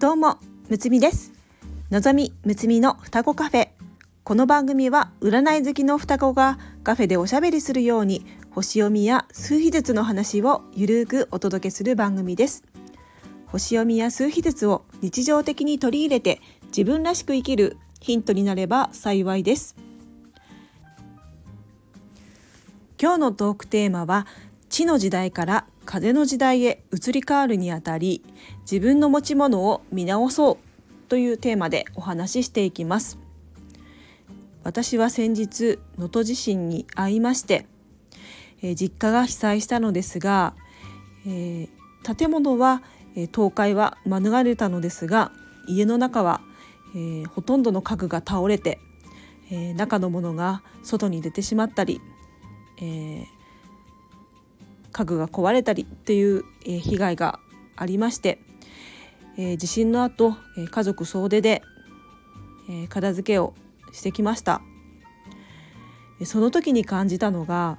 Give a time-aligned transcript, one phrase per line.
[0.00, 0.38] どうも
[0.70, 1.30] むつみです。
[1.90, 3.68] のぞみむつみの双子カフェ。
[4.24, 12.64] この番組は占い好きの双子がカフェでおしゃべりするように星読みや数秘術の話をゆるくお届けする番組です。
[13.48, 19.76] 星読みや数秘術を日常的に取り入れて自分らしく生きるヒントになれば幸いです。
[22.98, 24.26] 今日のトークテーマは
[24.70, 28.22] 地の時代から風の時代へ移り変わるにあたり
[28.70, 33.18] 自分の持ち物を見直そうというテーマでお話ししていきます。
[34.62, 37.66] 私は先日能登地震に遭いまして、
[38.62, 40.54] えー、実家が被災したのですが、
[41.26, 42.84] えー、建物は、
[43.16, 45.32] えー、倒壊は免れたのですが
[45.66, 46.40] 家の中は、
[46.94, 48.78] えほとんどの家具が倒れて、
[49.50, 52.00] え中のものが外に出てしまったり、
[52.80, 53.26] え
[54.90, 57.38] 家具が壊れたりっていう、え被害が
[57.76, 58.40] ありまして、
[59.42, 61.62] え地震の後、え家族総出で、
[62.68, 63.54] え片付けを
[63.90, 64.60] してきました。
[66.24, 67.78] その時に感じたのが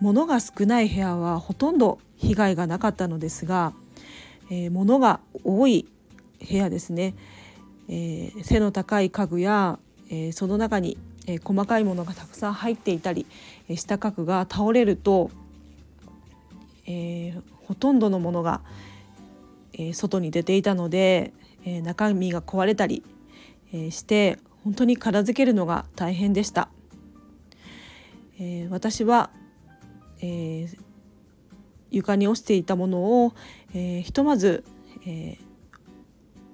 [0.00, 3.72] 物が少ない部屋はほとんど被害がなかったのですが、
[4.50, 5.88] えー、物が多い
[6.40, 7.14] 部屋ですね、
[7.88, 9.78] えー、背の高い家具や、
[10.10, 13.26] えー、その中に、えー、細かいものがたくさん入っていたり、
[13.68, 15.30] えー、した家具が倒れると、
[16.88, 18.60] えー、ほとんどのものが、
[19.74, 21.32] え、外に出ていたので、
[21.64, 23.02] え、中身が壊れたり、
[23.72, 26.68] え、して本当に片付けるのが大変でした、
[28.38, 29.30] え、私は、
[30.20, 30.68] え、
[31.90, 33.34] 床に落ちていたものを、
[33.74, 34.64] え、ひとまず、
[35.06, 35.38] え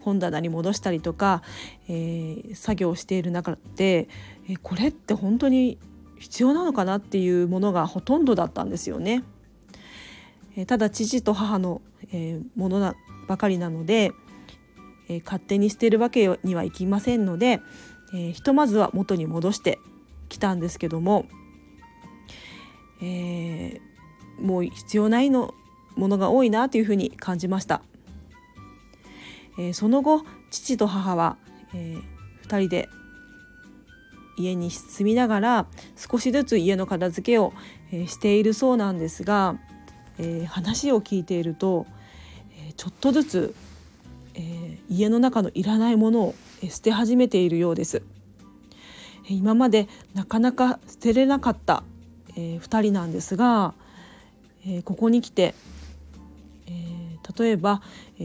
[0.00, 1.42] 本棚に戻したりとか、
[1.88, 4.08] え作業している中で、
[4.48, 5.78] えこれって本当に
[6.18, 9.24] 必要なのかなっていうものがほとんどだったんですよね。
[10.56, 11.80] えただ父と母の、
[12.12, 12.94] えものな
[13.26, 14.12] ばかりなので、
[15.08, 17.60] え勝手に捨てるわけにはいきませんので、
[18.14, 19.78] え、ひとまずは元に戻して
[20.28, 21.26] きたんですけども、
[23.02, 25.54] えー、もう必要ないの
[25.96, 27.82] ものが多いなというふうに感じました、
[29.58, 31.36] えー、その後父と母は、
[31.74, 32.88] えー、2人で
[34.36, 37.52] 家に住みながら少しずつ家の片付けを、
[37.92, 39.56] え、しているそうなんですが、
[40.18, 41.86] えー、話を聞いていると、
[42.58, 43.54] えー、ちょっとずつ、
[44.34, 46.34] えー、家の中のいらないものを
[46.68, 48.02] 捨て始めているようです。
[49.28, 51.82] 今までなかなか捨てれなかった、
[52.36, 53.74] えー、2人なんですが、
[54.66, 55.54] えー、ここに来て、
[56.66, 57.82] えー、例えば、
[58.18, 58.22] え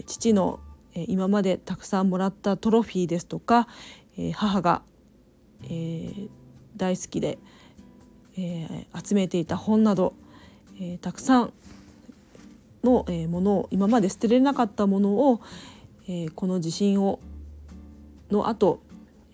[0.00, 0.60] ー、父の、
[0.94, 3.66] えー、今までたくさんもらったトロフィーですとか、
[4.16, 4.82] えー、母が、
[5.64, 6.28] えー、
[6.76, 7.38] 大好きで、
[8.38, 10.14] えー、集めていた本など、
[10.78, 11.52] えー、たくさん
[12.84, 15.40] の、えー、ものを今まで捨てれなかったものを、
[16.08, 17.18] えー、この地震を
[18.30, 18.80] の後、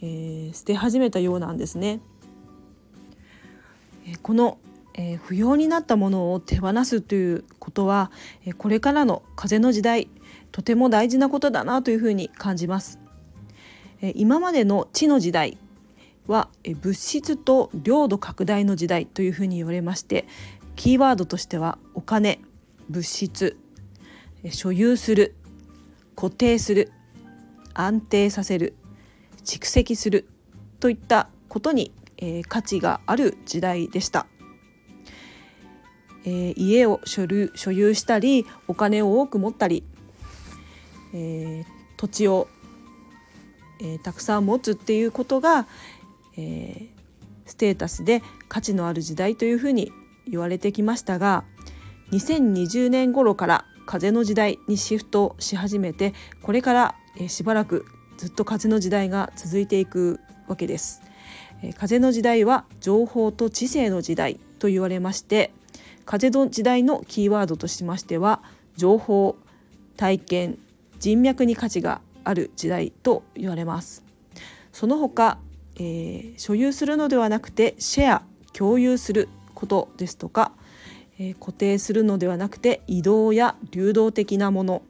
[0.00, 2.00] えー、捨て始めたようなんですね。
[4.06, 4.58] えこの、
[4.94, 8.10] えー、不要になったものを手放すということは、
[8.44, 10.08] えこれからの風の時代
[10.50, 12.98] とても大事なことだなというふうに感じます。
[14.00, 15.56] え今までの地の時代
[16.26, 16.48] は
[16.80, 20.26] 物質と領土拡大の時代というふうに言われまして
[20.76, 22.40] キーワードとしてはお金
[22.88, 23.56] 物質
[24.50, 25.34] 所有する
[26.16, 26.92] 固定する
[27.74, 28.74] 安定させる
[29.44, 30.28] 蓄積する
[30.80, 34.26] といったことに、えー、価値がある時代でした。
[36.24, 39.82] えー、家を所所有したりお金を多く持ったり、
[41.12, 41.64] えー、
[41.96, 42.48] 土地を、
[43.80, 45.66] えー、たくさん持つっていうことが、
[46.36, 46.88] え
[47.44, 49.92] ステータスで価値のある時代というふうに
[50.28, 51.44] 言われてきましたが
[52.12, 57.84] 2020年頃から風の時代にシフトし始めてこれから、えしばらく
[58.16, 61.02] ずっと風の時代が続いていくわけです。
[61.76, 65.52] 風の時代は情報と知性の時代と言われまして
[66.04, 68.42] 風の時代のキーワードとしましては
[68.76, 69.36] 情報
[69.96, 70.58] 体験
[70.98, 74.04] 人脈に価値がある時代と言われます
[74.72, 75.38] その他、
[75.76, 79.28] えー、所有するのではなくてシェア共有する
[79.62, 80.50] ことですとか、
[81.20, 84.82] えー、固定するのではなくて移動や流動的なもの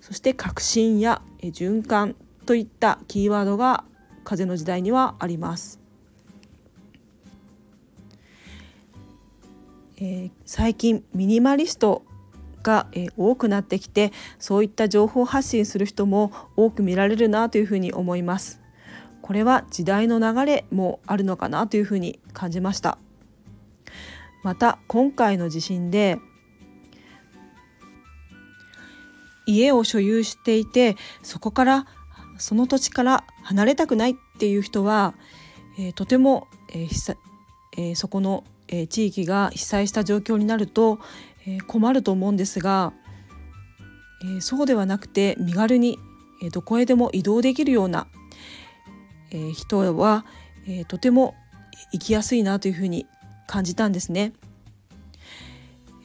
[0.00, 2.16] そして革新や循環
[2.46, 3.84] といったキーワードが
[4.24, 5.78] 風の時代にはあります。
[9.98, 12.02] えー、最近ミニマリスト
[12.64, 18.60] が、えー、多くなってきてそういった情報発信する人も多く見られるなというふうに思います。
[19.20, 22.98] これは時代の流れもあるのかなというふうに感じました。
[24.42, 26.18] また今回の地震で
[29.46, 31.86] 家を所有していてそこから
[32.38, 35.14] その土地から離れたくないっていう人は、
[35.78, 37.16] えー、とても、えー
[37.76, 40.98] えー、そこの、え、地域が被災した状況になると、
[41.46, 42.92] え、困ると思うんですが、
[44.36, 45.98] え、そうではなくて身軽に、
[46.42, 48.08] え、どこへでも移動できるような、
[49.30, 50.24] え、人は、
[50.66, 51.34] え、とても
[51.92, 53.06] 生きやすいなというふうに
[53.52, 54.32] 感じたんですね。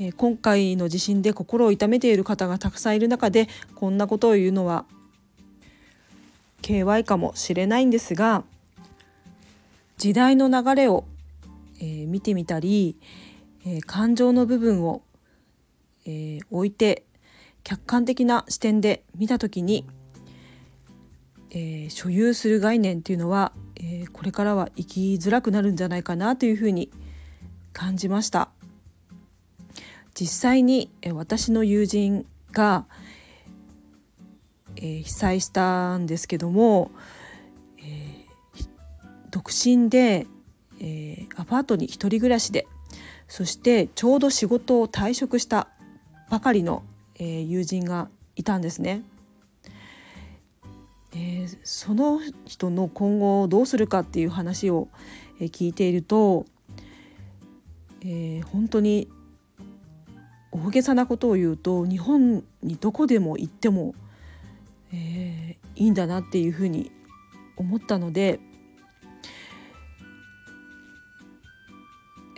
[0.00, 4.84] え今回の地震で心を痛めている方がたくさんいる中でこんなことを言うのは
[6.62, 8.42] KY かもしれないんですが
[9.96, 11.04] 時代の流れを、
[11.80, 12.98] えー、見てみたり、
[13.64, 15.02] えー、感情の部分を、
[16.04, 17.04] えー、置いて
[17.62, 19.84] 客観的な視点で見た時に、
[21.50, 26.92] え所有する概念っていうのは、えこれからは生きづらくなるんじゃないかなというふうに
[27.76, 28.48] 感じました。
[30.14, 32.86] 実際に私の友人が、
[34.76, 36.90] えー、被災したんですけども、
[37.78, 38.68] えー、
[39.30, 40.26] 独身で、
[40.80, 42.66] えー、アパートに一人暮らしで
[43.28, 45.68] そしてちょうど仕事を退職した
[46.30, 46.82] ばかりの、
[47.16, 49.02] えー、友人がいたんですね。
[51.12, 54.88] えー、その人の今後どうするかっていう話を、
[55.40, 56.46] え、聞いていると、
[58.08, 59.08] えー、本当に
[60.52, 63.94] 大げさなことを言うと日本にどこでも行っても、
[64.92, 66.92] えー、いいんだなっていうふうに
[67.56, 68.38] 思ったので、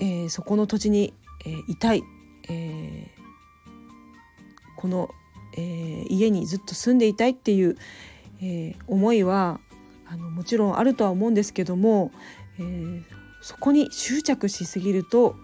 [0.00, 1.12] えー、そこの土地に、
[1.44, 2.02] えー、いたい、
[2.48, 3.10] えー、
[4.78, 5.10] この、
[5.58, 7.76] えー、家にずっと住んでいたいっていう、
[8.40, 9.60] えー、思いは
[10.06, 12.10] あのもちろんあるとは思うんですけども、
[12.58, 13.02] えー、
[13.42, 15.36] そこに執着しすぎると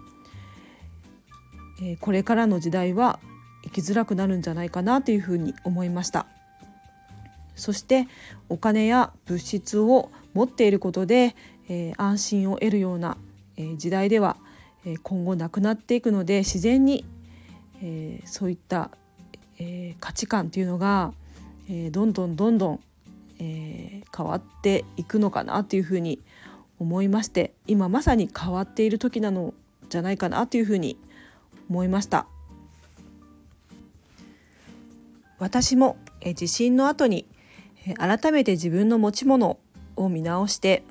[1.82, 3.18] えこれからの時代は
[3.64, 6.26] 生きづらくなるんじゃないかなというふうに思いました。
[7.56, 8.08] そして
[8.48, 11.36] お金や物質を持っていることで、
[11.68, 13.16] えー、安心を得るような、
[13.56, 14.36] えー、時代では、
[14.84, 17.04] えー、今後なくなっていくので自然に、
[17.82, 18.90] えそういった、
[19.58, 21.12] え価値観というのが、
[21.68, 22.80] えどんどんどんどん、
[23.38, 26.20] え変わっていくのかなというふうに
[26.78, 29.54] 思いまして今まさに変わっている時なの
[29.88, 31.04] じゃないかなというふうに思いま
[31.68, 32.26] 思いました。
[35.38, 35.96] 私も
[36.34, 37.26] 地震の後に
[37.98, 39.58] 改めて自分の持ち物
[39.96, 40.84] を見直して、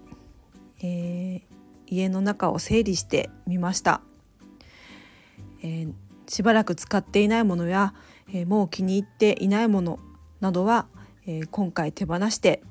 [0.81, 1.41] えー、
[1.87, 4.01] 家の中を整理してみました、
[5.63, 5.93] えー、
[6.27, 7.93] しばらく使っていないものや、
[8.29, 9.99] えー、もう気に入っていないもの
[10.39, 10.87] などは、
[11.25, 12.61] え今回手放して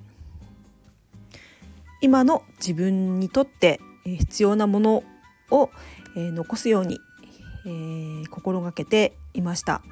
[2.03, 5.05] 今の自分にとって必要なもの
[5.51, 5.71] を
[6.15, 7.01] 残すように
[7.65, 9.83] えー、心がけていました、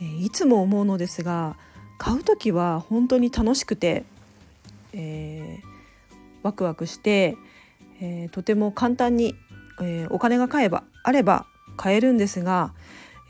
[0.00, 1.56] えー、いつも思うのですが
[1.98, 4.04] 買う時は本当に楽しくて、
[4.92, 5.66] えー、
[6.42, 7.36] ワクワクして、
[8.00, 9.34] えー、とても簡単に、
[9.80, 11.46] えー、お金が買えばあれば
[11.76, 12.72] 買えるんですが、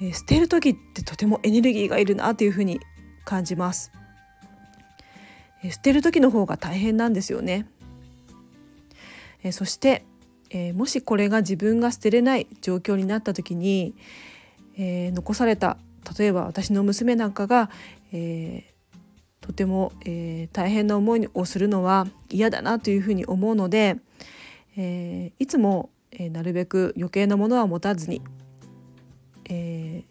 [0.01, 2.81] えー、捨てる時ってとてもエネルギーがいるなというふうに
[3.25, 3.93] 感じます、
[5.63, 7.67] えー、捨てる時の方が大変なんですよね、
[9.43, 10.05] えー、そして
[10.51, 13.95] えー、もしこれが自分が捨てれない状況になった時に、
[14.77, 15.77] えー、残された
[16.19, 17.71] 例えば私の娘なんかが、
[18.13, 23.97] えー、とても、え大変な思いをするのは嫌だなというふうに思うので、
[24.77, 28.23] えいつも、えなるべく余計なものは持たずに、
[29.49, 30.05] え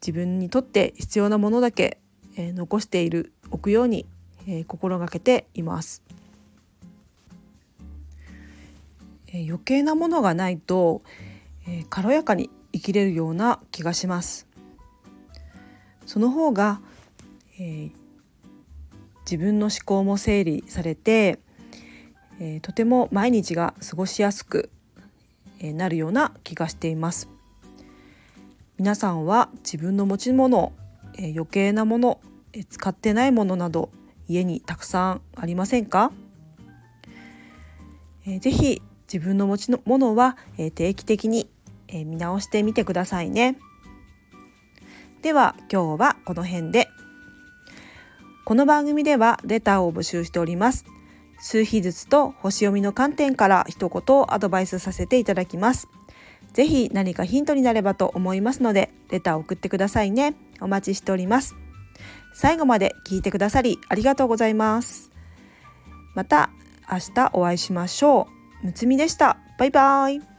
[0.00, 1.98] 自分にとって必要なものだけ、
[2.36, 4.06] え残している置くように、
[4.46, 6.02] え心がけています。
[9.32, 11.02] え余計なものがないと、
[11.68, 14.46] え軽やかに生きれるような気がします。
[16.06, 16.80] その方が、
[17.58, 17.92] えー、
[19.20, 21.38] 自分の思考も整理されて、
[22.40, 24.70] えー、とても毎日が過ごしやすく、
[25.60, 27.28] えなるような気がしています。
[28.78, 30.72] 皆さんは自分の持ち物、
[31.18, 32.20] え余計なもの、
[32.52, 33.90] え使ってないものなど
[34.26, 36.12] 家にたくさんありませんか、
[38.26, 38.80] えー、ぜひ
[39.12, 41.50] 自分の持ちのものは、え定期的に、
[41.88, 43.58] え見直してみてくださいね。
[45.22, 46.88] では今日はこの辺で。
[48.44, 50.84] この番組ではレターを募集しております。
[51.40, 55.88] 数日ずつと星読みの観点から一言アドバイスさせていただきます。
[56.52, 60.36] ぜひ何かヒントになればと思いますので、レターを送ってくださいね。
[60.60, 61.56] お待ちしております。
[62.32, 65.10] 最後まで聞いてくださりありがとうございます。
[66.14, 66.50] また
[66.90, 68.39] 明日お会いしましょう。
[68.62, 69.36] むつみでした。
[69.58, 70.29] バイバイ。